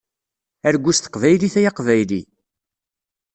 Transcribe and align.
Argu 0.69 0.91
s 0.95 0.99
teqbaylit 0.99 1.55
ay 1.59 1.65
aqbayli! 1.69 2.21